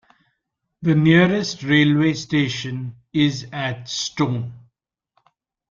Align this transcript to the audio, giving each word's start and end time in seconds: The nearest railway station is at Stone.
The 0.81 0.95
nearest 0.95 1.61
railway 1.61 2.13
station 2.15 2.95
is 3.13 3.45
at 3.53 3.87
Stone. 3.87 4.51